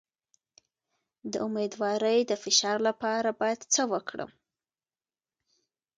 د 1.31 1.33
امیدوارۍ 1.47 2.19
د 2.25 2.31
فشار 2.43 2.77
لپاره 2.87 3.29
باید 3.39 3.59
څه 3.73 3.81
وکړم؟ 3.93 4.31